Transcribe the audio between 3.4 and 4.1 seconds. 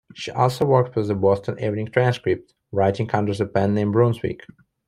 pen name